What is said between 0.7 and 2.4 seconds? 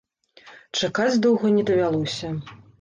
Чакаць доўга не давялося.